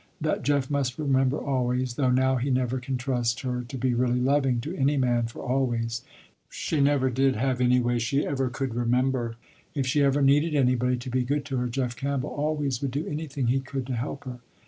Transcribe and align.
That 0.19 0.41
Jeff 0.41 0.71
must 0.71 0.97
remember 0.97 1.37
always, 1.37 1.93
though 1.93 2.09
now 2.09 2.37
he 2.37 2.49
never 2.49 2.79
can 2.79 2.97
trust 2.97 3.41
her 3.41 3.61
to 3.61 3.77
be 3.77 3.93
really 3.93 4.19
loving 4.19 4.59
to 4.61 4.75
any 4.75 4.97
man 4.97 5.27
for 5.27 5.41
always, 5.43 6.01
she 6.49 6.81
never 6.81 7.11
did 7.11 7.35
have 7.35 7.61
any 7.61 7.79
way 7.79 7.99
she 7.99 8.25
ever 8.25 8.49
could 8.49 8.73
remember. 8.73 9.35
If 9.75 9.85
she 9.85 10.01
ever 10.01 10.23
needed 10.23 10.55
anybody 10.55 10.97
to 10.97 11.09
be 11.11 11.23
good 11.23 11.45
to 11.45 11.57
her, 11.57 11.67
Jeff 11.67 11.95
Campbell 11.95 12.31
always 12.31 12.81
would 12.81 12.89
do 12.89 13.05
anything 13.05 13.45
he 13.45 13.59
could 13.59 13.85
to 13.85 13.95
help 13.95 14.23
her. 14.23 14.39